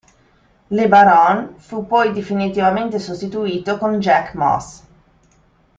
[0.71, 4.81] LeBaron fu poi definitivamente sostituito con Jack Moss.